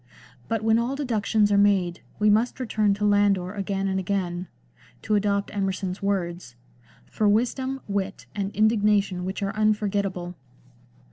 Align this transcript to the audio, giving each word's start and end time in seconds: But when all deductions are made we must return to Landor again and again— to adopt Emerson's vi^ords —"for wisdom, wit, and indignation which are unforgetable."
But 0.47 0.63
when 0.63 0.79
all 0.79 0.95
deductions 0.95 1.51
are 1.51 1.59
made 1.59 2.01
we 2.17 2.27
must 2.27 2.59
return 2.59 2.95
to 2.95 3.05
Landor 3.05 3.53
again 3.53 3.87
and 3.87 3.99
again— 3.99 4.47
to 5.03 5.13
adopt 5.13 5.51
Emerson's 5.53 5.99
vi^ords 5.99 6.55
—"for 7.11 7.29
wisdom, 7.29 7.81
wit, 7.87 8.25
and 8.33 8.49
indignation 8.55 9.25
which 9.25 9.43
are 9.43 9.55
unforgetable." 9.55 10.33